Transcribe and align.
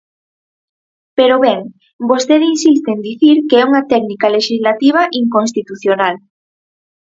Pero 1.17 1.35
ben, 1.45 1.59
vostede 2.11 2.45
insiste 2.55 2.89
en 2.95 3.01
dicir 3.09 3.35
que 3.49 3.55
é 3.61 3.67
unha 3.69 3.83
técnica 3.93 4.27
lexislativa 4.37 5.01
inconstitucional. 5.21 6.15